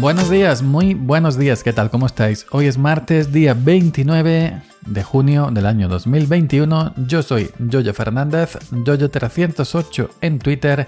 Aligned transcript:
Buenos 0.00 0.30
días, 0.30 0.62
muy 0.62 0.94
buenos 0.94 1.36
días, 1.36 1.64
¿qué 1.64 1.72
tal? 1.72 1.90
¿Cómo 1.90 2.06
estáis? 2.06 2.46
Hoy 2.52 2.66
es 2.66 2.78
martes, 2.78 3.32
día 3.32 3.52
29 3.52 4.62
de 4.86 5.02
junio 5.02 5.50
del 5.50 5.66
año 5.66 5.88
2021. 5.88 6.94
Yo 7.08 7.24
soy 7.24 7.50
Jojo 7.58 7.92
Fernández, 7.92 8.56
Jojo308 8.70 10.08
en 10.20 10.38
Twitter 10.38 10.86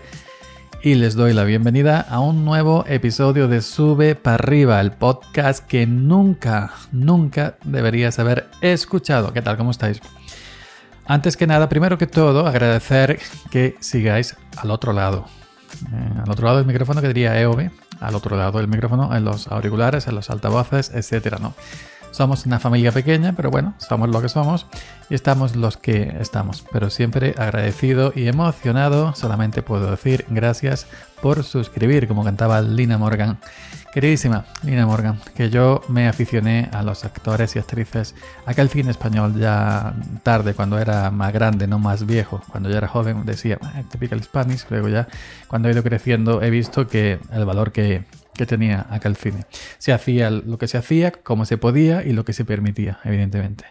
y 0.84 0.94
les 0.94 1.16
doy 1.16 1.34
la 1.34 1.42
bienvenida 1.42 2.06
a 2.08 2.20
un 2.20 2.44
nuevo 2.44 2.84
episodio 2.86 3.48
de 3.48 3.62
Sube 3.62 4.14
para 4.14 4.36
arriba, 4.36 4.80
el 4.80 4.92
podcast 4.92 5.66
que 5.66 5.88
nunca, 5.88 6.72
nunca 6.92 7.56
deberías 7.64 8.20
haber 8.20 8.48
escuchado. 8.60 9.32
¿Qué 9.32 9.42
tal? 9.42 9.56
¿Cómo 9.56 9.72
estáis? 9.72 10.00
Antes 11.04 11.36
que 11.36 11.48
nada, 11.48 11.68
primero 11.68 11.98
que 11.98 12.06
todo, 12.06 12.46
agradecer 12.46 13.18
que 13.50 13.74
sigáis 13.80 14.36
al 14.56 14.70
otro 14.70 14.92
lado. 14.92 15.26
Eh, 15.92 16.20
al 16.24 16.30
otro 16.30 16.46
lado 16.46 16.58
del 16.58 16.66
micrófono 16.66 17.00
que 17.00 17.08
diría 17.08 17.40
EOB, 17.40 17.70
al 18.00 18.14
otro 18.14 18.36
lado 18.36 18.58
del 18.58 18.68
micrófono, 18.68 19.14
en 19.14 19.24
los 19.24 19.48
auriculares, 19.48 20.06
en 20.06 20.14
los 20.14 20.30
altavoces, 20.30 20.90
etcétera, 20.94 21.38
¿no? 21.40 21.54
Somos 22.20 22.44
una 22.44 22.58
familia 22.58 22.92
pequeña, 22.92 23.32
pero 23.32 23.50
bueno, 23.50 23.72
somos 23.78 24.10
lo 24.10 24.20
que 24.20 24.28
somos 24.28 24.66
y 25.08 25.14
estamos 25.14 25.56
los 25.56 25.78
que 25.78 26.18
estamos. 26.20 26.62
Pero 26.70 26.90
siempre 26.90 27.34
agradecido 27.38 28.12
y 28.14 28.28
emocionado, 28.28 29.14
solamente 29.14 29.62
puedo 29.62 29.90
decir 29.90 30.26
gracias 30.28 30.86
por 31.22 31.44
suscribir, 31.44 32.06
como 32.06 32.22
cantaba 32.22 32.60
Lina 32.60 32.98
Morgan. 32.98 33.38
Queridísima 33.94 34.44
Lina 34.62 34.84
Morgan, 34.84 35.18
que 35.34 35.48
yo 35.48 35.80
me 35.88 36.08
aficioné 36.08 36.68
a 36.74 36.82
los 36.82 37.06
actores 37.06 37.56
y 37.56 37.58
actrices, 37.58 38.14
aquel 38.44 38.68
cine 38.68 38.90
español 38.90 39.40
ya 39.40 39.94
tarde, 40.22 40.52
cuando 40.52 40.78
era 40.78 41.10
más 41.10 41.32
grande, 41.32 41.66
no 41.66 41.78
más 41.78 42.04
viejo. 42.04 42.42
Cuando 42.50 42.68
yo 42.68 42.76
era 42.76 42.86
joven 42.86 43.24
decía, 43.24 43.56
ah, 43.62 43.80
typical 43.90 44.22
Spanish, 44.22 44.66
luego 44.68 44.88
ya 44.88 45.08
cuando 45.48 45.70
he 45.70 45.72
ido 45.72 45.82
creciendo 45.82 46.42
he 46.42 46.50
visto 46.50 46.86
que 46.86 47.18
el 47.32 47.46
valor 47.46 47.72
que, 47.72 48.04
que 48.40 48.46
tenía 48.46 48.86
aquel 48.88 49.16
cine. 49.16 49.44
Se 49.76 49.92
hacía 49.92 50.30
lo 50.30 50.56
que 50.56 50.66
se 50.66 50.78
hacía, 50.78 51.10
como 51.10 51.44
se 51.44 51.58
podía 51.58 52.02
y 52.02 52.14
lo 52.14 52.24
que 52.24 52.32
se 52.32 52.46
permitía, 52.46 52.98
evidentemente. 53.04 53.66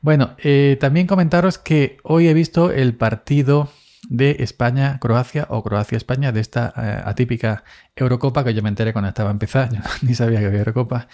Bueno, 0.00 0.34
eh, 0.38 0.78
también 0.80 1.06
comentaros 1.06 1.58
que 1.58 1.98
hoy 2.04 2.26
he 2.26 2.32
visto 2.32 2.70
el 2.72 2.94
partido 2.94 3.68
de 4.08 4.36
España-Croacia 4.38 5.46
o 5.50 5.62
Croacia-España 5.62 6.32
de 6.32 6.40
esta 6.40 6.72
eh, 6.74 7.02
atípica 7.04 7.64
Eurocopa 7.96 8.44
que 8.44 8.54
yo 8.54 8.62
me 8.62 8.70
enteré 8.70 8.94
cuando 8.94 9.10
estaba 9.10 9.30
empezando, 9.30 9.76
yo 10.00 10.08
ni 10.08 10.14
sabía 10.14 10.40
que 10.40 10.46
había 10.46 10.60
Eurocopa. 10.60 11.06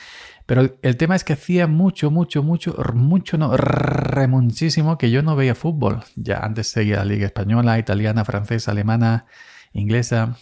Pero 0.47 0.77
el, 0.81 0.97
tema 0.97 1.17
es 1.17 1.25
que 1.25 1.33
hacía 1.33 1.67
mucho, 1.67 2.13
mucho, 2.13 2.45
mucho, 2.45 2.77
mucho, 2.95 3.39
no, 3.39 3.57
remuchísimo 3.57 4.99
que 4.99 5.11
yo 5.11 5.23
no 5.23 5.35
veía 5.35 5.57
fútbol. 5.57 6.05
Ya 6.15 6.37
antes 6.39 6.69
seguía 6.69 6.99
la 6.99 7.07
Liga 7.07 7.27
Española, 7.27 7.77
Italiana, 7.77 8.25
Francesa, 8.25 8.71
Alemana, 8.71 9.27
Inglesa, 9.73 10.37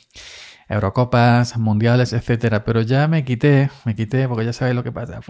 Eurocopas, 0.72 1.56
Mundiales, 1.58 2.12
etcétera. 2.12 2.64
Pero 2.64 2.82
ya 2.82 3.08
me 3.08 3.24
quité, 3.24 3.70
me 3.84 3.94
quité 3.94 4.28
porque 4.28 4.44
ya 4.44 4.52
sabéis 4.52 4.76
lo 4.76 4.82
que 4.82 4.92
pasa. 4.92 5.20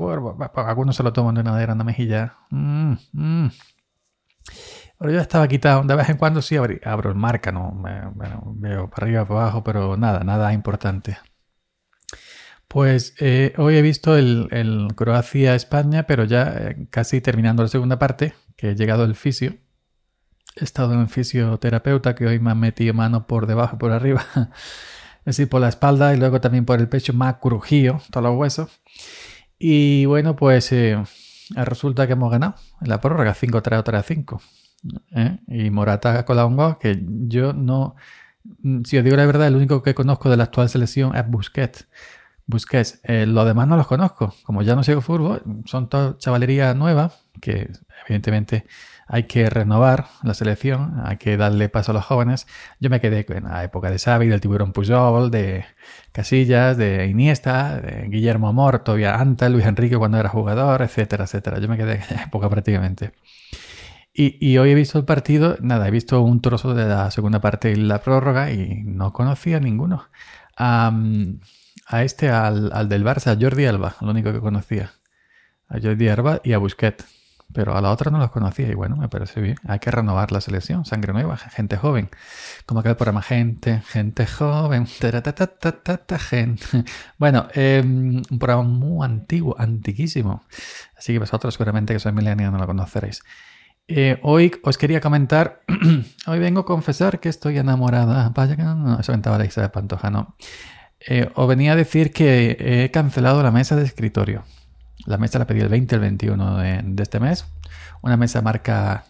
Algunos 0.54 0.96
se 0.96 1.02
lo 1.02 1.12
toman 1.12 1.34
de 1.34 1.40
una 1.42 1.56
de 1.56 1.72
una 1.72 1.84
mejilla. 1.84 2.36
Mm, 2.50 2.94
mm. 3.12 3.50
Pero 4.98 5.12
yo 5.12 5.20
estaba 5.20 5.48
quitado. 5.48 5.82
De 5.82 5.96
vez 5.96 6.08
en 6.08 6.16
cuando 6.16 6.42
sí 6.42 6.56
abro, 6.56 7.10
el 7.10 7.16
marca, 7.16 7.50
¿no? 7.50 7.82
veo 8.54 8.88
para 8.88 9.04
arriba, 9.04 9.26
para 9.26 9.40
abajo, 9.40 9.64
pero 9.64 9.96
nada, 9.96 10.20
nada 10.20 10.52
importante. 10.52 11.19
Pues 12.69 13.14
eh, 13.19 13.52
hoy 13.58 13.76
he 13.76 13.82
visto 13.82 14.16
el, 14.16 14.88
Croacia-España, 14.97 16.04
pero 16.04 16.25
ya 16.25 16.54
eh, 16.56 16.86
casi 16.88 17.20
terminando 17.20 17.62
la 17.62 17.69
segunda 17.69 17.98
parte, 17.98 18.34
que 18.56 18.70
he 18.70 18.75
llegado 18.76 19.04
el 19.04 19.14
fisio. 19.14 19.56
He 20.56 20.64
estado 20.64 20.94
en 20.94 21.08
fisioterapeuta, 21.08 22.14
que 22.14 22.26
hoy 22.26 22.38
me 22.38 22.52
ha 22.52 22.54
metido 22.54 22.94
mano 22.94 23.26
por 23.26 23.47
debajo 23.47 23.76
y 23.76 23.78
por 23.78 23.92
arriba. 23.92 24.25
es 25.25 25.37
decir, 25.37 25.49
por 25.49 25.60
la 25.60 25.69
espalda 25.69 26.15
y 26.15 26.16
luego 26.19 26.41
también 26.41 26.65
por 26.65 26.81
el 26.81 26.88
pecho, 26.88 27.12
más 27.12 27.37
crujido, 27.37 28.00
todos 28.10 28.25
los 28.25 28.37
huesos. 28.37 28.81
Y 29.59 30.06
bueno, 30.06 30.34
pues 30.34 30.72
eh, 30.72 31.00
resulta 31.50 32.09
que 32.09 32.15
hemos 32.15 32.33
ganado 32.33 32.56
en 32.81 32.88
la 32.88 33.00
prórroga 33.00 33.32
5-3 33.34 33.78
o 33.78 33.84
3-5. 33.84 34.41
¿eh? 35.15 35.38
Y 35.47 35.71
Morata 35.71 36.25
con 36.25 36.37
la 36.37 36.44
hongo, 36.44 36.78
que 36.78 37.00
yo 37.06 37.53
no. 37.53 37.94
Si 38.84 38.99
os 38.99 39.05
digo 39.05 39.16
la 39.16 39.27
verdad, 39.27 39.47
el 39.47 39.55
único 39.55 39.82
que 39.84 39.94
conozco 39.94 40.28
de 40.28 40.37
la 40.37 40.44
actual 40.44 40.69
selección 40.69 41.15
es 41.15 41.28
Busquets. 41.28 41.87
Busquets. 42.47 43.00
Eh, 43.05 43.25
los 43.27 43.47
demás 43.47 43.69
no 43.69 43.77
los 43.77 43.87
conozco. 43.87 44.34
Como 44.43 44.62
ya 44.62 44.75
no 44.75 44.82
sigo 44.82 45.00
fútbol, 45.00 45.43
son 45.65 45.88
toda 45.88 46.19
chavalería 46.19 46.75
nueva, 46.75 47.12
que 47.41 47.71
evidentemente 48.05 48.66
hay 49.12 49.25
que 49.25 49.50
renovar 49.50 50.06
la 50.23 50.33
selección, 50.33 51.03
hay 51.05 51.19
que 51.19 51.37
darle 51.37 51.69
paso 51.69 51.93
a 51.93 51.95
los 51.95 52.03
jóvenes. 52.03 52.47
Yo 52.81 52.89
me 52.89 52.99
quedé 52.99 53.27
en 53.28 53.45
la 53.45 53.62
época 53.62 53.91
de 53.91 53.99
Xavi, 53.99 54.27
del 54.27 54.41
tiburón 54.41 54.73
Pujol, 54.73 55.31
de 55.31 55.67
Casillas, 56.12 56.78
de 56.78 57.06
Iniesta, 57.09 57.78
de 57.78 58.09
Guillermo 58.09 58.49
Amor, 58.49 58.78
todavía 58.78 59.17
antes, 59.17 59.50
Luis 59.50 59.67
Enrique 59.67 59.99
cuando 59.99 60.17
era 60.17 60.31
jugador, 60.31 60.81
etcétera, 60.81 61.25
etcétera. 61.25 61.59
Yo 61.59 61.69
me 61.69 61.77
quedé 61.77 61.97
en 61.97 62.00
esa 62.00 62.23
época 62.23 62.49
prácticamente. 62.49 63.12
Y, 64.15 64.56
hoy 64.56 64.71
he 64.71 64.75
visto 64.75 64.99
el 64.99 65.05
partido, 65.05 65.59
nada, 65.61 65.89
he 65.89 65.91
visto 65.91 66.23
un 66.23 66.41
trozo 66.41 66.73
de 66.73 66.87
la 66.87 67.11
segunda 67.11 67.43
parte 67.43 67.71
y 67.71 67.77
la 67.77 68.00
prórroga 68.00 68.50
y 68.50 68.83
no 68.83 69.12
conocía 69.12 69.59
a 69.59 69.61
ninguno. 69.61 70.09
a 70.56 70.91
este, 72.03 72.31
al, 72.31 72.89
del 72.89 73.05
Barça, 73.05 73.37
a 73.37 73.39
Jordi 73.39 73.67
Alba, 73.67 73.94
lo 74.00 74.11
único 74.11 74.33
que 74.33 74.41
conocía. 74.41 74.93
A 75.69 75.79
Jordi 75.83 76.09
Alba 76.09 76.41
y 76.43 76.55
a 76.55 76.59
Busquets. 76.59 77.22
Pero 77.52 77.76
a 77.76 77.80
la 77.80 77.90
otra 77.90 78.10
no 78.10 78.18
los 78.18 78.30
conocía 78.30 78.68
y 78.68 78.74
bueno, 78.74 78.96
me 78.96 79.08
parece 79.08 79.40
bien. 79.40 79.56
Hay 79.66 79.78
que 79.78 79.90
renovar 79.90 80.32
la 80.32 80.40
selección, 80.40 80.84
sangre 80.84 81.12
nueva, 81.12 81.36
gente 81.36 81.76
joven. 81.76 82.08
Como 82.66 82.80
aquel 82.80 82.96
programa, 82.96 83.22
gente, 83.22 83.82
gente 83.86 84.26
joven. 84.26 84.86
gente. 86.18 86.64
Bueno, 87.18 87.48
em, 87.54 88.22
un 88.30 88.38
programa 88.38 88.62
muy 88.62 89.04
antiguo, 89.04 89.54
antiquísimo. 89.58 90.44
Así 90.96 91.12
que 91.12 91.18
vosotros 91.18 91.54
seguramente 91.54 91.92
que 91.92 92.00
sois 92.00 92.14
millennials 92.14 92.52
no 92.52 92.58
lo 92.58 92.66
conoceréis. 92.66 93.22
Eh, 93.88 94.19
hoy 94.22 94.52
os 94.62 94.78
quería 94.78 95.00
comentar, 95.00 95.62
hoy 96.26 96.38
vengo 96.38 96.60
a 96.60 96.64
confesar 96.64 97.20
que 97.20 97.28
estoy 97.28 97.58
enamorada. 97.58 98.30
Vaya 98.34 98.56
que 98.56 98.62
no, 98.62 98.98
eso 98.98 99.12
comentaba 99.12 99.38
la 99.38 99.44
de 99.44 99.69
Pantoja, 99.69 100.10
no. 100.10 100.36
Eh, 101.00 101.30
os 101.34 101.48
venía 101.48 101.72
a 101.72 101.76
decir 101.76 102.12
que 102.12 102.56
he 102.58 102.90
cancelado 102.90 103.42
la 103.42 103.50
mesa 103.50 103.76
de 103.76 103.84
escritorio. 103.84 104.44
La 105.06 105.18
mesa 105.18 105.38
la 105.38 105.46
pedí 105.46 105.60
el 105.60 105.68
20 105.68 105.94
el 105.94 106.00
21 106.00 106.56
de, 106.58 107.02
este 107.02 107.20
mes. 107.20 107.46
Una 108.02 108.16
mesa 108.16 108.42
marca 108.42 109.04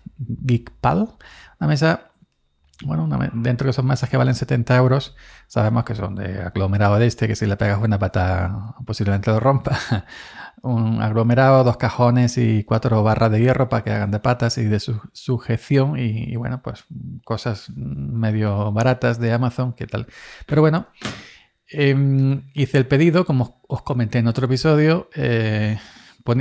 GeekPal. 0.46 1.08
Una 1.60 1.68
mesa, 1.68 2.10
bueno, 2.84 3.08
dentro 3.34 3.66
de 3.66 3.70
esas 3.70 3.84
mesas 3.84 4.08
que 4.08 4.16
valen 4.16 4.34
70 4.34 4.76
euros, 4.76 5.14
sabemos 5.46 5.84
que 5.84 5.94
son 5.94 6.14
de 6.14 6.42
aglomerado 6.42 6.98
de 6.98 7.06
este, 7.06 7.28
que 7.28 7.36
si 7.36 7.46
le 7.46 7.56
pegas 7.56 7.80
una 7.80 7.98
pata 7.98 8.74
posiblemente 8.84 9.30
lo 9.30 9.40
rompa. 9.40 9.78
un 10.62 11.02
aglomerado, 11.02 11.64
dos 11.64 11.76
cajones 11.76 12.38
y 12.38 12.62
cuatro 12.64 13.02
barras 13.02 13.32
de 13.32 13.40
hierro 13.40 13.68
para 13.68 13.82
que 13.82 13.90
hagan 13.90 14.12
de 14.12 14.20
patas 14.20 14.58
y 14.58 14.64
de 14.64 14.78
su 14.78 15.00
sujeción 15.12 15.98
y, 15.98 16.36
bueno, 16.36 16.62
pues 16.62 16.84
cosas 17.24 17.70
medio 17.74 18.72
baratas 18.72 19.18
de 19.18 19.32
Amazon, 19.32 19.72
¿qué 19.72 19.86
tal? 19.86 20.06
Pero 20.46 20.62
bueno, 20.62 20.86
em, 21.72 22.42
hice 22.54 22.78
el 22.78 22.86
pedido, 22.86 23.24
como 23.24 23.60
os 23.68 23.82
comenté 23.82 24.18
en 24.18 24.28
otro 24.28 24.46
episodio, 24.46 25.08
eh, 25.14 25.78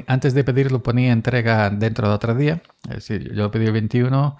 antes 0.07 0.33
de 0.33 0.43
pedirlo 0.43 0.83
ponía 0.83 1.11
entrega 1.11 1.69
dentro 1.69 2.07
de 2.07 2.13
otro 2.13 2.35
día, 2.35 2.61
es 2.83 2.95
decir, 2.95 3.33
yo 3.33 3.49
pedí 3.49 3.65
el 3.65 3.71
21, 3.71 4.37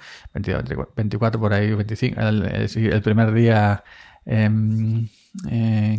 24 0.96 1.40
por 1.40 1.54
ahí, 1.54 1.74
25, 1.74 2.22
el, 2.22 2.46
el 2.46 3.02
primer 3.02 3.34
día... 3.34 3.84
Em, 4.26 5.08
eh, 5.50 5.98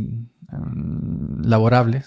laborable, 1.42 2.04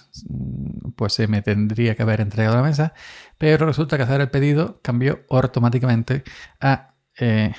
pues 0.95 1.13
se 1.13 1.27
me 1.27 1.41
tendría 1.41 1.95
que 1.95 2.03
haber 2.03 2.21
entregado 2.21 2.55
la 2.55 2.61
mesa, 2.61 2.93
pero 3.37 3.65
resulta 3.65 3.97
que 3.97 4.03
hacer 4.03 4.21
el 4.21 4.29
pedido 4.29 4.79
cambió 4.81 5.21
automáticamente 5.29 6.23
a 6.61 6.93
eh, 7.17 7.53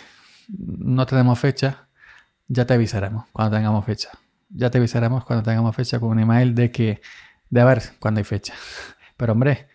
no 0.49 1.07
tenemos 1.07 1.39
fecha, 1.39 1.89
ya 2.47 2.67
te 2.67 2.75
avisaremos 2.75 3.27
cuando 3.33 3.57
tengamos 3.57 3.85
fecha. 3.85 4.11
Ya 4.57 4.71
te 4.71 4.79
avisaremos 4.79 5.25
cuando 5.25 5.43
tengamos 5.43 5.77
fecha 5.77 6.01
con 6.01 6.11
un 6.11 6.19
email 6.19 6.55
de 6.55 6.71
que, 6.71 7.01
de 7.51 7.61
a 7.61 7.65
ver 7.65 7.83
cuándo 8.01 8.19
hay 8.19 8.25
fecha. 8.25 8.55
Pero 9.17 9.33
hombre, 9.33 9.69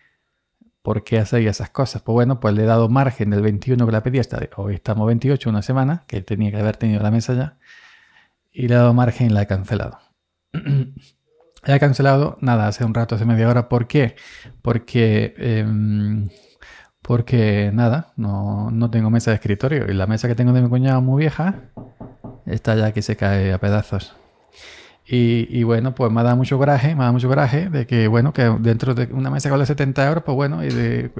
¿por 0.82 1.04
qué 1.04 1.18
hacéis 1.18 1.48
esas 1.48 1.70
cosas? 1.70 2.02
Pues 2.02 2.14
bueno, 2.14 2.40
pues 2.40 2.54
le 2.54 2.64
he 2.64 2.66
dado 2.66 2.88
margen 2.88 3.30
del 3.30 3.42
21 3.42 3.86
que 3.86 3.92
la 3.92 4.02
pedí 4.02 4.18
hasta 4.18 4.40
hoy 4.56 4.74
estamos 4.74 5.06
28, 5.06 5.48
una 5.48 5.62
semana, 5.62 6.04
que 6.06 6.20
tenía 6.22 6.50
que 6.50 6.58
haber 6.58 6.76
tenido 6.76 7.02
la 7.02 7.10
mesa 7.10 7.34
ya, 7.34 7.58
y 8.52 8.68
le 8.68 8.74
he 8.74 8.76
dado 8.78 8.94
margen 8.94 9.28
y 9.28 9.30
la 9.30 9.42
he 9.42 9.46
cancelado. 9.46 9.98
He 11.64 11.78
cancelado, 11.78 12.38
nada, 12.40 12.66
hace 12.66 12.84
un 12.84 12.92
rato, 12.92 13.14
hace 13.14 13.24
media 13.24 13.48
hora. 13.48 13.68
¿Por 13.68 13.86
qué? 13.86 14.16
Porque, 14.62 15.32
em, 15.38 16.28
porque 17.02 17.70
nada, 17.72 18.12
no, 18.16 18.70
no, 18.72 18.90
tengo 18.90 19.10
mesa 19.10 19.30
de 19.30 19.36
escritorio. 19.36 19.88
Y 19.88 19.94
la 19.94 20.08
mesa 20.08 20.26
que 20.26 20.34
tengo 20.34 20.52
de 20.52 20.60
mi 20.60 20.68
cuñado 20.68 21.00
muy 21.02 21.20
vieja 21.20 21.70
está 22.46 22.74
ya 22.74 22.92
que 22.92 23.02
se 23.02 23.16
cae 23.16 23.52
a 23.52 23.58
pedazos. 23.58 24.16
Y, 25.04 25.62
bueno, 25.64 25.94
pues 25.94 26.10
me 26.10 26.20
ha 26.20 26.24
dado 26.24 26.36
mucho 26.36 26.56
coraje, 26.56 26.94
me 26.94 27.00
dado 27.00 27.12
mucho 27.12 27.28
coraje 27.28 27.68
de 27.68 27.86
que, 27.86 28.08
bueno, 28.08 28.32
que 28.32 28.44
dentro 28.60 28.94
de 28.94 29.12
una 29.12 29.30
mesa 29.30 29.48
que 29.48 29.52
vale 29.52 29.66
70 29.66 30.06
euros, 30.08 30.24
pues 30.24 30.34
bueno, 30.34 30.60
de, 30.60 31.10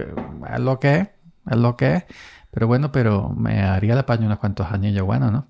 es 0.55 0.61
lo 0.61 0.81
que 0.81 0.94
es, 0.96 1.08
es 1.50 1.56
lo 1.58 1.76
que 1.76 1.94
es. 1.96 2.05
Pero 2.50 2.67
bueno, 2.67 2.93
pero 2.93 3.31
me 3.31 3.62
haría 3.62 3.94
la 3.94 4.06
paño 4.06 4.26
unos 4.26 4.38
cuantos 4.38 4.70
años 4.70 5.05
bueno, 5.05 5.31
¿no? 5.31 5.49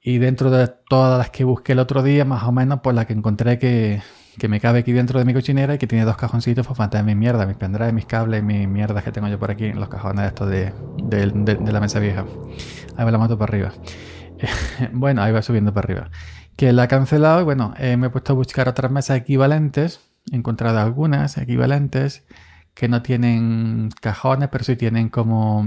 Y 0.00 0.18
dentro 0.18 0.50
de 0.50 0.68
todas 0.88 1.18
las 1.18 1.30
que 1.30 1.44
busqué 1.44 1.72
el 1.72 1.78
otro 1.80 2.02
día, 2.02 2.24
más 2.24 2.44
o 2.44 2.52
menos, 2.52 2.80
pues 2.82 2.94
la 2.94 3.06
que 3.06 3.12
encontré 3.12 3.58
que, 3.58 4.02
que 4.38 4.48
me 4.48 4.60
cabe 4.60 4.80
aquí 4.80 4.92
dentro 4.92 5.18
de 5.18 5.24
mi 5.24 5.34
cochinera 5.34 5.74
y 5.74 5.78
que 5.78 5.86
tiene 5.86 6.04
dos 6.04 6.16
cajoncitos 6.16 6.66
para 6.66 6.78
mantener 6.78 7.04
mi 7.06 7.14
mierda, 7.14 7.46
mis 7.46 7.56
pendrives, 7.56 7.92
mis 7.92 8.06
cables, 8.06 8.42
mis 8.42 8.68
mierdas 8.68 9.02
que 9.02 9.12
tengo 9.12 9.28
yo 9.28 9.38
por 9.38 9.50
aquí 9.50 9.66
en 9.66 9.80
los 9.80 9.88
cajones 9.88 10.26
estos 10.26 10.48
de, 10.50 10.72
de, 11.02 11.72
la 11.72 11.80
mesa 11.80 11.98
vieja. 11.98 12.24
Ahí 12.96 13.04
va 13.04 13.10
la 13.10 13.18
moto 13.18 13.38
para 13.38 13.50
arriba. 13.50 13.72
bueno, 14.92 15.22
ahí 15.22 15.32
va 15.32 15.42
subiendo 15.42 15.72
para 15.72 15.86
arriba. 15.86 16.10
Que 16.56 16.72
la 16.72 16.84
ha 16.84 16.88
cancelado 16.88 17.40
y 17.40 17.44
bueno, 17.44 17.74
eh, 17.78 17.96
me 17.96 18.06
he 18.06 18.10
puesto 18.10 18.32
a 18.32 18.36
buscar 18.36 18.68
otras 18.68 18.90
mesas 18.90 19.18
equivalentes. 19.18 20.00
He 20.32 20.36
encontrado 20.36 20.78
algunas 20.78 21.36
equivalentes 21.38 22.24
que 22.74 22.88
no 22.88 23.02
tienen 23.02 23.90
cajones, 24.00 24.50
pero 24.50 24.64
sí 24.64 24.76
tienen 24.76 25.08
como, 25.08 25.66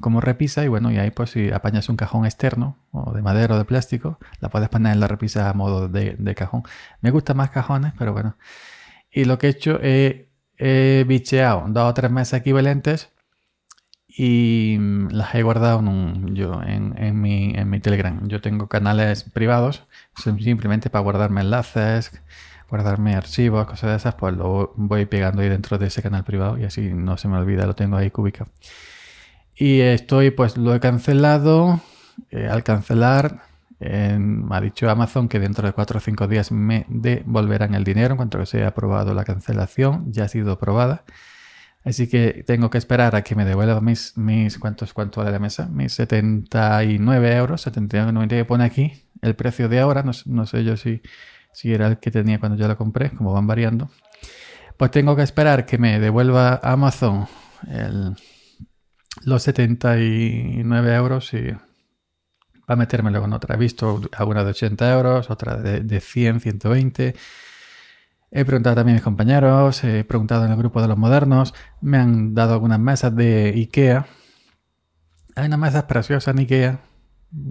como 0.00 0.20
repisa. 0.20 0.64
Y 0.64 0.68
bueno, 0.68 0.90
y 0.92 0.98
ahí 0.98 1.10
pues 1.10 1.30
si 1.30 1.50
apañas 1.50 1.88
un 1.88 1.96
cajón 1.96 2.26
externo, 2.26 2.76
o 2.92 3.12
de 3.12 3.22
madera 3.22 3.56
o 3.56 3.58
de 3.58 3.64
plástico, 3.64 4.18
la 4.40 4.48
puedes 4.48 4.68
poner 4.68 4.92
en 4.92 5.00
la 5.00 5.08
repisa 5.08 5.50
a 5.50 5.54
modo 5.54 5.88
de, 5.88 6.34
cajón. 6.36 6.62
Me 7.00 7.10
gustan 7.10 7.36
más 7.36 7.50
cajones, 7.50 7.92
pero 7.98 8.12
bueno. 8.12 8.36
Y 9.10 9.24
lo 9.24 9.38
que 9.38 9.48
he 9.48 9.50
hecho, 9.50 9.78
he, 9.82 10.30
he 10.56 11.04
bicheado 11.08 11.64
dos 11.68 11.90
o 11.90 11.94
tres 11.94 12.10
mesas 12.10 12.40
equivalentes 12.40 13.10
y 14.08 14.78
las 15.10 15.34
he 15.34 15.42
guardado 15.42 15.80
en, 15.80 16.34
yo, 16.34 16.60
en, 16.62 17.20
mi, 17.20 17.52
en 17.54 17.70
mi 17.70 17.78
Telegram. 17.80 18.26
Yo 18.26 18.40
tengo 18.40 18.68
canales 18.68 19.24
privados, 19.24 19.84
simplemente 20.16 20.90
para 20.90 21.02
guardarme 21.02 21.42
enlaces 21.42 22.20
guardarme 22.68 23.14
archivos, 23.14 23.66
cosas 23.66 23.90
de 23.90 23.96
esas, 23.96 24.14
pues 24.14 24.34
lo 24.36 24.72
voy 24.76 25.06
pegando 25.06 25.42
ahí 25.42 25.48
dentro 25.48 25.78
de 25.78 25.86
ese 25.86 26.02
canal 26.02 26.24
privado 26.24 26.58
y 26.58 26.64
así 26.64 26.92
no 26.92 27.16
se 27.16 27.28
me 27.28 27.36
olvida, 27.38 27.66
lo 27.66 27.74
tengo 27.74 27.96
ahí 27.96 28.10
cúbica. 28.10 28.46
Y 29.56 29.80
estoy, 29.80 30.30
pues 30.30 30.56
lo 30.56 30.74
he 30.74 30.80
cancelado. 30.80 31.80
Eh, 32.30 32.48
al 32.48 32.62
cancelar, 32.62 33.42
me 33.80 34.56
ha 34.56 34.60
dicho 34.60 34.90
Amazon 34.90 35.28
que 35.28 35.40
dentro 35.40 35.66
de 35.66 35.72
4 35.72 35.98
o 35.98 36.00
5 36.00 36.28
días 36.28 36.52
me 36.52 36.84
devolverán 36.88 37.74
el 37.74 37.84
dinero 37.84 38.12
en 38.12 38.16
cuanto 38.16 38.38
que 38.38 38.46
se 38.46 38.58
haya 38.58 38.68
aprobado 38.68 39.14
la 39.14 39.24
cancelación, 39.24 40.12
ya 40.12 40.24
ha 40.24 40.28
sido 40.28 40.52
aprobada. 40.52 41.04
Así 41.88 42.08
que 42.08 42.44
tengo 42.46 42.70
que 42.70 42.78
esperar 42.78 43.16
a 43.16 43.22
que 43.22 43.34
me 43.34 43.44
devuelva 43.44 43.80
mis, 43.80 44.16
mis 44.16 44.58
¿cuántos, 44.58 44.92
cuánto 44.92 45.20
vale 45.20 45.32
la 45.32 45.38
mesa? 45.38 45.66
Mis 45.66 45.94
79 45.94 47.36
euros, 47.36 47.66
79,90 47.66 48.28
que 48.28 48.44
pone 48.44 48.64
aquí, 48.64 49.04
el 49.22 49.34
precio 49.34 49.68
de 49.68 49.80
ahora, 49.80 50.02
no, 50.02 50.12
no 50.26 50.46
sé 50.46 50.64
yo 50.64 50.76
si 50.76 51.00
si 51.52 51.72
era 51.72 51.88
el 51.88 51.98
que 51.98 52.12
tenía 52.12 52.38
cuando 52.38 52.56
yo 52.56 52.68
la 52.68 52.76
compré, 52.76 53.10
como 53.10 53.32
van 53.32 53.48
variando, 53.48 53.90
pues 54.76 54.92
tengo 54.92 55.16
que 55.16 55.22
esperar 55.22 55.66
que 55.66 55.76
me 55.76 55.98
devuelva 55.98 56.60
Amazon 56.62 57.26
los 59.24 59.42
79 59.42 60.94
euros 60.94 61.34
y 61.34 61.50
va 61.50 61.58
a 62.66 62.76
metérmelo 62.76 63.20
con 63.20 63.32
otra. 63.32 63.56
He 63.56 63.58
visto 63.58 64.00
alguna 64.16 64.44
de 64.44 64.50
80 64.50 64.92
euros, 64.92 65.30
otra 65.30 65.56
de, 65.56 65.80
de 65.80 66.00
100, 66.00 66.40
120. 66.40 67.16
He 68.30 68.44
preguntado 68.44 68.76
también 68.76 68.96
a 68.96 68.98
mis 68.98 69.04
compañeros, 69.04 69.82
he 69.84 70.04
preguntado 70.04 70.44
en 70.44 70.52
el 70.52 70.58
grupo 70.58 70.82
de 70.82 70.88
los 70.88 70.98
modernos, 70.98 71.54
me 71.80 71.98
han 71.98 72.34
dado 72.34 72.54
algunas 72.54 72.78
mesas 72.78 73.14
de 73.16 73.54
IKEA. 73.56 74.06
Hay 75.34 75.46
unas 75.46 75.58
mesas 75.58 75.84
preciosas 75.84 76.34
en 76.34 76.40
IKEA 76.40 76.80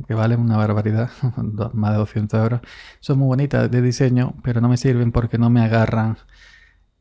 que 0.08 0.14
valen 0.14 0.40
una 0.40 0.58
barbaridad, 0.58 1.10
más 1.74 1.92
de 1.92 1.98
200 1.98 2.40
euros. 2.40 2.62
Son 3.00 3.18
muy 3.20 3.28
bonitas 3.28 3.70
de 3.72 3.82
diseño, 3.82 4.36
pero 4.44 4.62
no 4.62 4.70
me 4.70 4.78
sirven 4.78 5.12
porque 5.12 5.38
no 5.38 5.50
me 5.50 5.62
agarran 5.62 6.18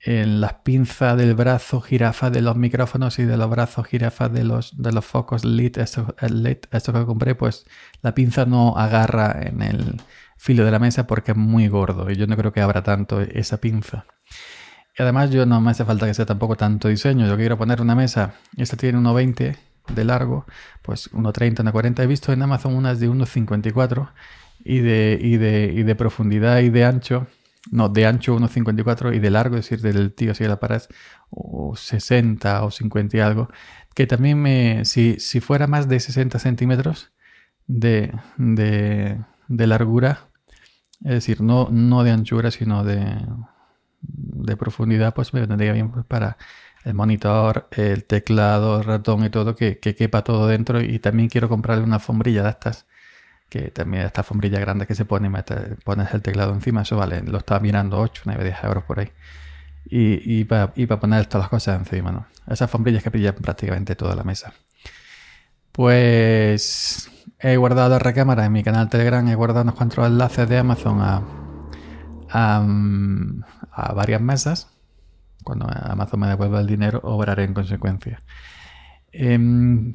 en 0.00 0.40
las 0.40 0.54
pinzas 0.54 1.16
del 1.16 1.34
brazo 1.34 1.80
jirafa 1.80 2.30
de 2.30 2.42
los 2.42 2.56
micrófonos 2.56 3.18
y 3.18 3.24
de 3.24 3.36
los 3.36 3.50
brazos 3.50 3.86
jirafas 3.86 4.32
de 4.32 4.44
los, 4.44 4.80
de 4.80 4.92
los 4.92 5.04
focos 5.04 5.44
LED, 5.44 5.78
estos, 5.78 6.14
LED, 6.20 6.58
esto 6.70 6.92
que 6.92 7.04
compré, 7.04 7.34
pues 7.34 7.66
la 8.02 8.14
pinza 8.14 8.46
no 8.46 8.76
agarra 8.76 9.36
en 9.42 9.62
el 9.62 9.96
filo 10.36 10.64
de 10.64 10.70
la 10.70 10.78
mesa 10.78 11.06
porque 11.06 11.32
es 11.32 11.36
muy 11.36 11.68
gordo 11.68 12.10
y 12.10 12.16
yo 12.16 12.26
no 12.26 12.36
creo 12.36 12.52
que 12.52 12.60
abra 12.60 12.82
tanto 12.82 13.20
esa 13.20 13.58
pinza. 13.58 14.06
Y 14.98 15.02
además 15.02 15.30
yo 15.30 15.44
no 15.44 15.60
me 15.60 15.70
hace 15.70 15.84
falta 15.84 16.06
que 16.06 16.14
sea 16.14 16.26
tampoco 16.26 16.56
tanto 16.56 16.88
diseño, 16.88 17.26
yo 17.26 17.36
quiero 17.36 17.58
poner 17.58 17.82
una 17.82 17.94
mesa, 17.94 18.34
esta 18.56 18.76
tiene 18.76 18.98
1,20 18.98 19.56
de 19.94 20.04
largo, 20.04 20.46
pues 20.82 21.10
1,30, 21.12 21.62
1,40. 21.70 22.02
He 22.02 22.06
visto 22.06 22.32
en 22.32 22.42
Amazon 22.42 22.74
unas 22.74 23.00
de 23.00 23.08
1,54 23.08 24.10
y 24.64 24.78
de, 24.80 25.18
y, 25.20 25.36
de, 25.36 25.72
y 25.74 25.82
de 25.82 25.94
profundidad 25.94 26.60
y 26.60 26.70
de 26.70 26.84
ancho, 26.84 27.26
no, 27.70 27.88
de 27.88 28.06
ancho 28.06 28.36
1,54 28.36 29.14
y 29.14 29.18
de 29.18 29.30
largo, 29.30 29.56
es 29.56 29.68
decir, 29.68 29.80
del 29.80 30.12
tío 30.12 30.32
de 30.32 30.48
la 30.48 30.58
pared, 30.58 30.82
o 31.30 31.76
60 31.76 32.64
o 32.64 32.70
50 32.70 33.16
y 33.16 33.20
algo, 33.20 33.48
que 33.94 34.06
también 34.06 34.40
me, 34.40 34.84
si, 34.84 35.18
si 35.20 35.40
fuera 35.40 35.66
más 35.66 35.88
de 35.88 36.00
60 36.00 36.38
centímetros 36.38 37.12
de, 37.66 38.12
de, 38.36 39.18
de 39.48 39.66
largura, 39.66 40.28
es 41.04 41.12
decir, 41.12 41.40
no, 41.40 41.68
no 41.70 42.04
de 42.04 42.10
anchura, 42.10 42.50
sino 42.50 42.84
de, 42.84 43.18
de 44.00 44.56
profundidad, 44.56 45.14
pues 45.14 45.34
me 45.34 45.44
vendría 45.44 45.72
bien 45.72 45.90
pues, 45.90 46.04
para 46.06 46.36
el 46.84 46.94
monitor, 46.94 47.68
el 47.72 48.04
teclado, 48.04 48.78
el 48.78 48.84
ratón 48.84 49.24
y 49.24 49.30
todo, 49.30 49.56
que, 49.56 49.78
quepa 49.78 50.22
todo 50.22 50.46
dentro. 50.46 50.80
Y 50.80 50.98
también 50.98 51.28
quiero 51.28 51.48
comprarle 51.48 51.84
una 51.84 51.96
alfombrilla 51.96 52.42
de 52.42 52.50
estas, 52.50 52.86
que 53.48 53.70
también 53.70 54.04
esta 54.04 54.20
alfombrilla 54.20 54.60
grande 54.60 54.86
que 54.86 54.94
se 54.94 55.04
pone, 55.04 55.30
pones 55.84 56.14
el 56.14 56.22
teclado 56.22 56.54
encima, 56.54 56.82
eso 56.82 56.96
vale, 56.96 57.22
lo 57.22 57.38
estaba 57.38 57.60
mirando 57.60 57.98
8, 57.98 58.22
9, 58.26 58.44
10 58.44 58.64
euros 58.64 58.84
por 58.84 59.00
ahí. 59.00 59.10
Y, 59.88 60.40
y 60.40 60.44
para 60.44 60.72
poner 61.00 61.26
todas 61.26 61.44
las 61.44 61.50
cosas 61.50 61.78
encima, 61.78 62.10
¿no? 62.12 62.26
Esas 62.46 62.62
alfombrillas 62.62 63.02
que 63.02 63.10
pillan 63.10 63.34
prácticamente 63.34 63.94
toda 63.96 64.14
la 64.16 64.24
mesa. 64.24 64.52
Pues 65.72 67.10
he 67.38 67.56
guardado 67.56 67.90
la 67.90 67.98
recámara 67.98 68.44
en 68.46 68.52
mi 68.52 68.62
canal 68.62 68.88
Telegram, 68.88 69.26
he 69.28 69.34
guardado 69.34 69.62
unos 69.62 69.74
cuantos 69.74 70.06
enlaces 70.06 70.48
de 70.48 70.58
Amazon 70.58 71.00
a, 71.00 71.22
a 72.28 73.92
varias 73.92 74.20
mesas 74.20 74.76
cuando 75.46 75.66
Amazon 75.70 76.20
me 76.20 76.26
devuelva 76.26 76.60
el 76.60 76.66
dinero, 76.66 77.00
obraré 77.04 77.44
en 77.44 77.54
consecuencia. 77.54 78.20
Em, 79.12 79.94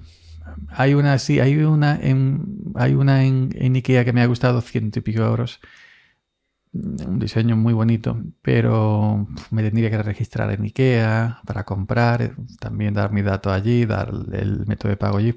hay 0.69 0.93
una, 0.93 1.19
sí, 1.19 1.41
hay 1.41 1.57
una 1.57 1.99
en, 2.01 2.71
hay 2.75 2.93
una 2.93 3.25
en, 3.25 3.75
Ikea 3.75 4.05
que 4.05 4.13
me 4.13 4.21
ha 4.21 4.27
gustado, 4.27 4.61
ciento 4.61 4.99
y 4.99 5.01
pico 5.01 5.21
euros. 5.23 5.59
Un 6.73 7.19
diseño 7.19 7.57
muy 7.57 7.73
bonito, 7.73 8.17
pero 8.41 9.27
me 9.51 9.61
tendría 9.61 9.89
que 9.89 10.01
registrar 10.01 10.49
en 10.51 10.63
Ikea 10.63 11.41
para 11.45 11.65
comprar, 11.65 12.33
también 12.61 12.93
dar 12.93 13.11
mi 13.11 13.21
dato 13.21 13.51
allí, 13.51 13.85
dar 13.85 14.09
el 14.31 14.65
método 14.67 14.91
de 14.91 14.97
pago 14.97 15.17
allí. 15.17 15.35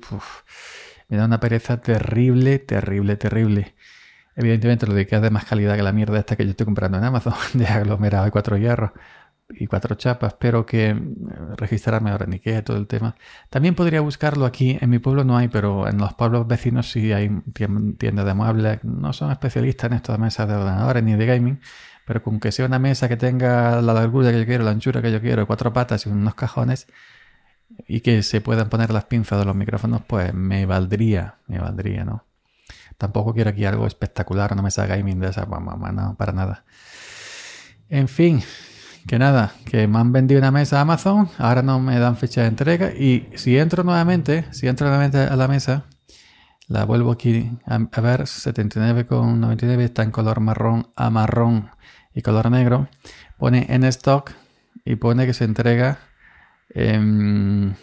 Me 1.15 1.21
da 1.21 1.27
una 1.27 1.39
pereza 1.39 1.81
terrible, 1.81 2.59
terrible, 2.59 3.17
terrible. 3.17 3.77
Evidentemente 4.35 4.85
lo 4.85 4.95
de 4.95 5.03
Ikea 5.03 5.19
es 5.19 5.23
de 5.23 5.31
más 5.31 5.45
calidad 5.45 5.77
que 5.77 5.83
la 5.85 5.93
mierda 5.93 6.19
esta 6.19 6.35
que 6.35 6.45
yo 6.45 6.51
estoy 6.51 6.65
comprando 6.65 6.99
en 6.99 7.05
Amazon, 7.05 7.35
de 7.55 7.67
aglomerado 7.67 8.25
de 8.25 8.33
cuatro 8.33 8.57
hierros 8.57 8.91
y 9.49 9.69
cuatro 9.69 9.95
chapas, 9.95 10.35
pero 10.35 10.67
que 10.67 10.89
eh, 10.89 10.97
registrarme 11.57 12.11
ahora 12.11 12.25
en 12.25 12.33
Ikea 12.33 12.65
todo 12.65 12.79
el 12.79 12.89
tema. 12.89 13.15
También 13.49 13.77
podría 13.77 14.01
buscarlo 14.01 14.45
aquí, 14.45 14.77
en 14.81 14.91
mi 14.91 14.99
pueblo 14.99 15.23
no 15.23 15.37
hay, 15.37 15.47
pero 15.47 15.87
en 15.87 15.99
los 15.99 16.15
pueblos 16.15 16.49
vecinos 16.49 16.91
sí 16.91 17.13
hay 17.13 17.31
tiendas 17.53 18.27
de 18.27 18.35
muebles. 18.35 18.83
No 18.83 19.13
son 19.13 19.31
especialistas 19.31 19.93
en 19.93 19.97
estas 19.99 20.19
mesas 20.19 20.49
de 20.49 20.55
ordenadores 20.55 21.05
ni 21.05 21.15
de 21.15 21.27
gaming, 21.27 21.61
pero 22.07 22.25
con 22.25 22.41
que 22.41 22.51
sea 22.51 22.67
una 22.67 22.81
mesa 22.81 23.09
que 23.09 23.17
tenga 23.17 23.81
la 23.83 23.93
largura 23.95 24.33
que 24.33 24.41
yo 24.41 24.47
quiero, 24.47 24.65
la 24.65 24.73
anchura 24.73 25.01
que 25.01 25.13
yo 25.13 25.21
quiero, 25.21 25.47
cuatro 25.47 25.73
patas 25.73 26.07
y 26.07 26.09
unos 26.09 26.35
cajones, 26.35 26.89
y 27.87 28.01
que 28.01 28.23
se 28.23 28.41
puedan 28.41 28.69
poner 28.69 28.91
las 28.91 29.05
pinzas 29.05 29.39
de 29.39 29.45
los 29.45 29.57
micrófonos, 29.57 30.03
pues 30.07 30.33
me 30.35 30.67
valdría, 30.67 31.37
me 31.47 31.59
valdría, 31.59 32.05
¿no? 32.05 32.25
Tampoco 32.99 33.35
quiero 33.35 33.51
aquí 33.51 33.65
algo 33.65 33.87
espectacular, 33.87 34.53
una 34.53 34.63
mesa 34.63 34.87
gaming 34.87 35.21
de 35.21 35.29
esa, 35.29 35.47
no, 35.47 36.15
para 36.17 36.33
nada. 36.33 36.65
En 37.89 38.09
fin, 38.09 38.43
que 39.07 39.19
nada, 39.19 39.53
que 39.67 39.87
me 39.87 39.99
han 39.99 40.13
vendido 40.13 40.39
una 40.39 40.51
mesa 40.51 40.79
a 40.79 40.83
Amazon, 40.83 41.29
ahora 41.39 41.63
no 41.63 41.81
me 41.81 41.99
dan 41.99 42.17
fecha 42.17 42.43
de 42.43 42.49
entrega 42.49 42.93
y 42.93 43.29
si 43.35 43.59
entro 43.59 43.85
nuevamente, 43.85 44.47
si 44.53 44.69
entro 44.69 44.87
nuevamente 44.87 45.19
a 45.19 45.37
la 45.37 45.49
mesa, 45.49 45.85
la 46.67 46.85
vuelvo 46.85 47.13
aquí 47.13 47.51
a, 47.67 47.79
ver, 48.01 48.23
79,99 48.23 49.81
está 49.81 50.03
en 50.03 50.11
color 50.11 50.41
marrón 50.41 50.89
a 50.97 51.11
marrón 51.11 51.71
y 52.15 52.23
color 52.23 52.51
negro, 52.51 52.89
pone 53.37 53.67
en 53.69 53.85
stock 53.85 54.31
y 54.85 54.97
pone 54.97 55.27
que 55.27 55.35
se 55.35 55.45
entrega 55.45 55.99
y 56.75 57.75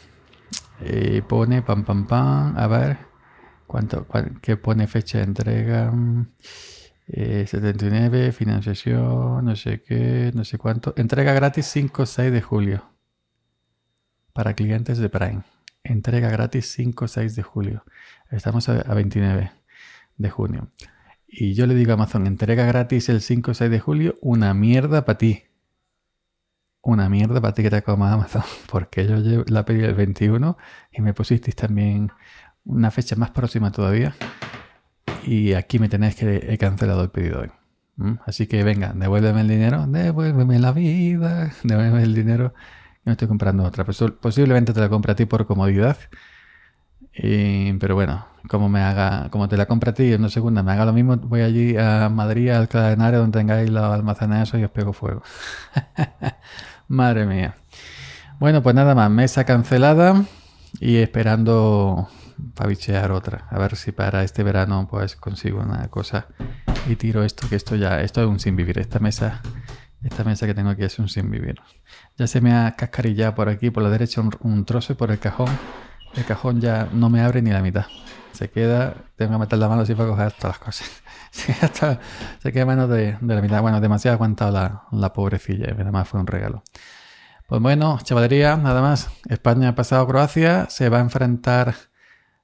pone 1.21 1.61
pam 1.61 1.83
pam 1.83 2.07
pam, 2.07 2.57
a 2.57 2.67
ver, 2.67 2.97
cuánto, 3.67 4.07
qué 4.41 4.57
pone 4.57 4.87
fecha 4.87 5.19
de 5.19 5.25
entrega. 5.25 5.93
79, 7.13 8.27
eh, 8.27 8.31
financiación, 8.31 9.43
no 9.43 9.55
sé 9.55 9.81
qué, 9.81 10.31
no 10.33 10.45
sé 10.45 10.57
cuánto. 10.57 10.93
Entrega 10.95 11.33
gratis 11.33 11.65
5 11.67 12.05
6 12.05 12.31
de 12.31 12.41
julio. 12.41 12.85
Para 14.33 14.53
clientes 14.53 14.97
de 14.97 15.09
Prime. 15.09 15.41
Entrega 15.83 16.29
gratis 16.29 16.71
5 16.71 17.07
6 17.07 17.35
de 17.35 17.43
julio. 17.43 17.83
Estamos 18.29 18.69
a, 18.69 18.93
29 18.93 19.51
de 20.17 20.29
junio. 20.29 20.69
Y 21.27 21.53
yo 21.53 21.67
le 21.67 21.75
digo 21.75 21.91
a 21.91 21.93
Amazon, 21.95 22.27
entrega 22.27 22.65
gratis 22.65 23.09
el 23.09 23.21
5 23.21 23.53
6 23.53 23.71
de 23.71 23.79
julio, 23.79 24.15
una 24.21 24.53
mierda 24.53 25.03
para 25.03 25.17
ti. 25.17 25.43
Una 26.83 27.09
mierda 27.09 27.39
para 27.41 27.53
ti 27.53 27.63
que 27.63 27.69
te 27.69 27.81
coma 27.83 28.13
Amazon. 28.13 28.43
Porque 28.71 29.07
yo 29.07 29.43
la 29.47 29.65
pedí 29.65 29.83
el 29.83 29.93
21 29.93 30.57
y 30.91 31.01
me 31.01 31.13
pusisteis 31.13 31.55
también 31.55 32.11
una 32.65 32.91
fecha 32.91 33.15
más 33.15 33.31
próxima 33.31 33.71
todavía 33.71 34.15
y 35.23 35.53
aquí 35.53 35.79
me 35.79 35.89
tenéis 35.89 36.15
que 36.15 36.47
he 36.49 36.57
cancelado 36.57 37.03
el 37.03 37.09
pedido 37.09 37.41
hoy. 37.41 37.51
Así 38.25 38.47
que 38.47 38.63
venga, 38.63 38.93
devuélveme 38.95 39.41
el 39.41 39.47
dinero, 39.47 39.85
devuélveme 39.85 40.57
la 40.57 40.71
vida, 40.71 41.51
devuélveme 41.63 42.03
el 42.03 42.15
dinero. 42.15 42.53
No 43.05 43.11
estoy 43.11 43.27
comprando 43.27 43.63
otra. 43.63 43.83
Posiblemente 43.83 44.73
te 44.73 44.79
la 44.79 44.89
compre 44.89 45.11
a 45.11 45.15
ti 45.15 45.25
por 45.25 45.45
comodidad. 45.45 45.97
Pero 47.13 47.95
bueno, 47.95 48.25
como 48.47 48.69
me 48.69 48.81
haga, 48.81 49.29
como 49.29 49.47
te 49.47 49.57
la 49.57 49.65
compre 49.65 49.91
a 49.91 49.93
ti 49.93 50.13
en 50.13 50.21
una 50.21 50.29
segunda, 50.29 50.63
me 50.63 50.71
haga 50.71 50.85
lo 50.85 50.93
mismo, 50.93 51.17
voy 51.17 51.41
allí 51.41 51.77
a 51.77 52.09
Madrid, 52.09 52.49
al 52.49 52.67
cadenario 52.67 53.19
donde 53.19 53.39
tengáis 53.39 53.69
los 53.69 53.83
almacenes 53.83 54.53
y 54.53 54.63
os 54.63 54.71
pego 54.71 54.93
fuego. 54.93 55.23
Madre 56.87 57.25
mía. 57.25 57.55
Bueno, 58.39 58.63
pues 58.63 58.75
nada 58.75 58.95
más, 58.95 59.09
mesa 59.09 59.45
cancelada 59.45 60.25
y 60.79 60.97
esperando 60.97 62.09
para 62.55 62.69
bichear 62.69 63.11
otra. 63.11 63.47
A 63.49 63.59
ver 63.59 63.75
si 63.75 63.91
para 63.91 64.23
este 64.23 64.43
verano 64.43 64.87
pues 64.89 65.15
consigo 65.15 65.59
una 65.59 65.87
cosa 65.89 66.27
y 66.87 66.95
tiro 66.95 67.23
esto, 67.23 67.47
que 67.47 67.55
esto 67.55 67.75
ya, 67.75 68.01
esto 68.01 68.21
es 68.21 68.27
un 68.27 68.39
sin 68.39 68.55
vivir. 68.55 68.79
Esta 68.79 68.99
mesa, 68.99 69.41
esta 70.03 70.23
mesa 70.23 70.47
que 70.47 70.53
tengo 70.53 70.69
aquí 70.69 70.83
es 70.83 70.97
un 70.99 71.09
sin 71.09 71.29
vivir. 71.29 71.61
Ya 72.17 72.27
se 72.27 72.41
me 72.41 72.53
ha 72.53 72.75
cascarillado 72.75 73.35
por 73.35 73.49
aquí, 73.49 73.69
por 73.69 73.83
la 73.83 73.89
derecha, 73.89 74.21
un, 74.41 74.65
trozo 74.65 74.95
por 74.95 75.11
el 75.11 75.19
cajón. 75.19 75.49
El 76.15 76.25
cajón 76.25 76.61
ya 76.61 76.89
no 76.91 77.09
me 77.09 77.21
abre 77.21 77.41
ni 77.41 77.51
la 77.51 77.61
mitad. 77.61 77.85
Se 78.31 78.49
queda, 78.49 78.95
tengo 79.15 79.33
que 79.33 79.37
meter 79.39 79.59
la 79.59 79.69
mano 79.69 79.81
así 79.81 79.95
para 79.95 80.09
coger 80.09 80.31
todas 80.33 80.57
las 80.57 80.59
cosas. 80.59 80.89
se 82.39 82.51
queda 82.51 82.65
menos 82.65 82.89
de, 82.89 83.17
la 83.21 83.41
mitad. 83.41 83.61
Bueno, 83.61 83.79
demasiado 83.81 84.15
aguantado 84.15 84.51
la, 84.51 84.83
la 84.91 85.13
pobrecilla. 85.13 85.73
Nada 85.73 85.91
más 85.91 86.07
fue 86.07 86.19
un 86.19 86.27
regalo. 86.27 86.63
Pues 87.47 87.61
bueno, 87.61 87.99
chavalería, 88.01 88.55
nada 88.55 88.81
más. 88.81 89.09
España 89.27 89.69
ha 89.69 89.75
pasado 89.75 90.03
a 90.03 90.07
Croacia, 90.07 90.69
se 90.69 90.89
va 90.89 90.99
a 90.99 91.01
enfrentar 91.01 91.75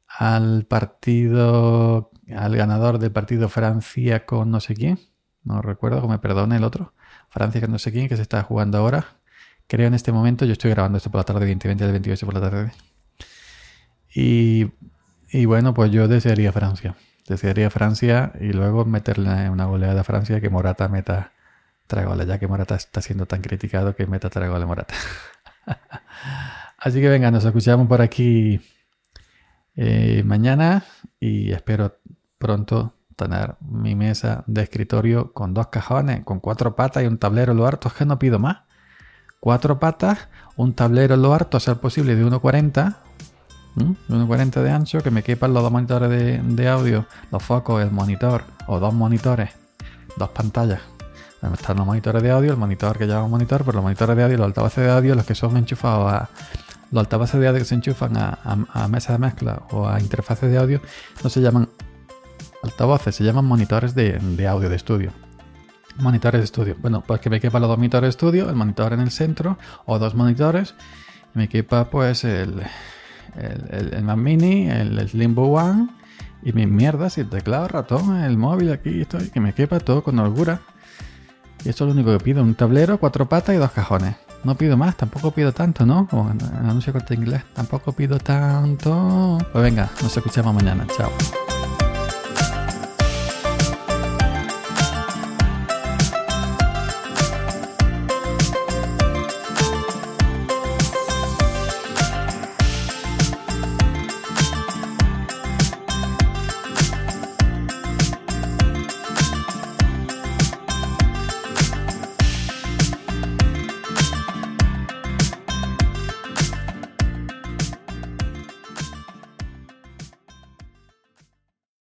al 0.07 0.65
partido, 0.65 2.11
al 2.35 2.55
ganador 2.55 2.99
del 2.99 3.11
partido 3.11 3.49
Francia 3.49 4.25
con 4.25 4.51
no 4.51 4.59
sé 4.59 4.73
quién, 4.75 4.99
no 5.43 5.61
recuerdo, 5.61 6.01
que 6.01 6.07
me 6.07 6.19
perdone 6.19 6.57
el 6.57 6.63
otro, 6.63 6.93
Francia 7.29 7.61
con 7.61 7.71
no 7.71 7.79
sé 7.79 7.91
quién, 7.91 8.09
que 8.09 8.15
se 8.17 8.21
está 8.21 8.43
jugando 8.43 8.79
ahora. 8.79 9.17
Creo 9.67 9.87
en 9.87 9.93
este 9.93 10.11
momento, 10.11 10.45
yo 10.45 10.53
estoy 10.53 10.71
grabando 10.71 10.97
esto 10.97 11.11
por 11.11 11.19
la 11.19 11.25
tarde, 11.25 11.41
2020 11.41 11.83
del 11.83 11.93
28 11.93 12.25
por 12.25 12.35
la 12.35 12.41
tarde. 12.41 12.71
Y, 14.19 15.45
bueno, 15.45 15.75
pues 15.75 15.91
yo 15.91 16.07
desearía 16.07 16.51
Francia. 16.51 16.95
Desearía 17.27 17.69
Francia 17.69 18.33
y 18.39 18.51
luego 18.51 18.83
meterle 18.83 19.47
una 19.51 19.65
goleada 19.65 20.01
a 20.01 20.03
Francia 20.03 20.41
que 20.41 20.49
Morata 20.49 20.87
meta 20.87 21.33
tres 21.85 22.05
goles, 22.05 22.25
ya 22.25 22.39
que 22.39 22.47
Morata 22.47 22.75
está 22.75 23.01
siendo 23.01 23.27
tan 23.27 23.41
criticado 23.41 23.95
que 23.95 24.07
meta 24.07 24.31
tres 24.31 24.49
goles 24.49 24.67
Morata. 24.67 24.95
Así 26.79 26.99
que 26.99 27.09
venga, 27.09 27.29
nos 27.29 27.45
escuchamos 27.45 27.87
por 27.87 28.01
aquí 28.01 28.59
eh, 29.75 30.23
mañana 30.25 30.83
y 31.19 31.51
espero 31.51 31.99
pronto 32.39 32.95
tener 33.15 33.55
mi 33.61 33.93
mesa 33.93 34.43
de 34.47 34.63
escritorio 34.63 35.31
con 35.31 35.53
dos 35.53 35.67
cajones, 35.67 36.23
con 36.23 36.39
cuatro 36.39 36.75
patas 36.75 37.03
y 37.03 37.05
un 37.05 37.19
tablero 37.19 37.53
lo 37.53 37.67
harto. 37.67 37.89
Es 37.89 37.93
que 37.93 38.05
no 38.05 38.17
pido 38.17 38.39
más. 38.39 38.61
Cuatro 39.39 39.79
patas, 39.79 40.27
un 40.55 40.73
tablero 40.73 41.17
lo 41.17 41.35
harto, 41.35 41.57
a 41.57 41.59
ser 41.59 41.77
posible 41.77 42.15
de 42.15 42.25
1,40. 42.25 43.06
1,40 43.77 44.61
de 44.61 44.71
ancho, 44.71 45.01
que 45.01 45.11
me 45.11 45.23
quepan 45.23 45.53
los 45.53 45.63
dos 45.63 45.71
monitores 45.71 46.09
de, 46.09 46.67
audio, 46.67 47.05
los 47.31 47.43
focos, 47.43 47.81
el 47.81 47.91
monitor, 47.91 48.43
o 48.67 48.79
dos 48.79 48.93
monitores, 48.93 49.51
dos 50.17 50.29
pantallas. 50.29 50.81
Están 51.53 51.77
los 51.77 51.85
monitores 51.85 52.23
de 52.23 52.31
audio, 52.31 52.51
el 52.51 52.57
monitor 52.57 52.97
que 52.97 53.05
lleva 53.05 53.23
un 53.23 53.31
monitor, 53.31 53.63
pero 53.63 53.75
los 53.75 53.83
monitores 53.83 54.17
de 54.17 54.23
audio, 54.23 54.37
los 54.37 54.47
altavoces 54.47 54.83
de 54.83 54.91
audio, 54.91 55.15
los 55.15 55.25
que 55.25 55.35
son 55.35 55.55
enchufados 55.55 56.11
a, 56.11 56.29
los 56.91 57.01
altavoces 57.01 57.39
de 57.39 57.47
audio 57.47 57.59
que 57.59 57.65
se 57.65 57.75
enchufan 57.75 58.17
a, 58.17 58.39
a, 58.73 58.87
mesa 58.87 59.13
de 59.13 59.19
mezcla 59.19 59.61
o 59.71 59.87
a 59.87 59.99
interfaces 59.99 60.49
de 60.49 60.57
audio 60.57 60.81
no 61.23 61.29
se 61.29 61.41
llaman 61.41 61.69
altavoces, 62.63 63.15
se 63.15 63.23
llaman 63.23 63.45
monitores 63.45 63.93
de, 63.93 64.47
audio 64.47 64.69
de 64.69 64.75
estudio. 64.75 65.11
Monitores 65.97 66.41
de 66.41 66.45
estudio. 66.45 66.75
Bueno, 66.79 67.03
pues 67.05 67.19
que 67.21 67.29
me 67.29 67.39
quepa 67.39 67.59
los 67.59 67.69
dos 67.69 67.77
monitores 67.77 68.07
de 68.07 68.09
estudio, 68.09 68.49
el 68.49 68.55
monitor 68.55 68.93
en 68.93 68.99
el 68.99 69.11
centro 69.11 69.57
o 69.85 69.99
dos 69.99 70.15
monitores. 70.15 70.75
Y 71.33 71.39
me 71.39 71.49
quepa 71.49 71.89
pues 71.89 72.23
el, 72.23 72.61
el, 73.37 73.93
el, 73.93 74.03
Mac 74.03 74.17
Mini, 74.17 74.69
el, 74.69 75.09
Limbo 75.13 75.51
One 75.53 75.89
y 76.43 76.53
mis 76.53 76.67
mierdas 76.67 77.17
y 77.17 77.21
el 77.21 77.29
teclado, 77.29 77.67
ratón, 77.67 78.17
el 78.17 78.37
móvil 78.37 78.71
aquí, 78.71 79.01
estoy, 79.01 79.29
que 79.29 79.39
me 79.39 79.53
quepa 79.53 79.79
todo 79.79 80.03
con 80.03 80.19
holgura. 80.19 80.61
Y 81.65 81.69
esto 81.69 81.83
es 81.83 81.87
lo 81.87 81.93
único 81.93 82.15
que 82.17 82.23
pido, 82.23 82.43
un 82.43 82.55
tablero, 82.55 82.99
cuatro 82.99 83.27
patas 83.27 83.55
y 83.55 83.57
dos 83.57 83.71
cajones. 83.71 84.15
No 84.43 84.55
pido 84.55 84.77
más, 84.77 84.95
tampoco 84.95 85.31
pido 85.31 85.51
tanto, 85.51 85.85
¿no? 85.85 86.07
Como 86.07 86.29
en 86.29 86.39
el 86.39 86.69
anuncio 86.69 86.93
corte 86.93 87.15
inglés, 87.15 87.43
tampoco 87.53 87.91
pido 87.91 88.19
tanto. 88.19 89.37
Pues 89.51 89.63
venga, 89.63 89.89
nos 90.01 90.15
escuchamos 90.15 90.53
mañana. 90.53 90.85
Chao. 90.95 91.09